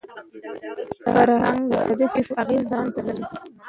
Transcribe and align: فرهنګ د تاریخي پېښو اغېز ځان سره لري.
فرهنګ 1.13 1.61
د 1.71 1.73
تاریخي 1.77 2.07
پېښو 2.13 2.33
اغېز 2.41 2.63
ځان 2.71 2.87
سره 2.95 3.09
لري. 3.17 3.25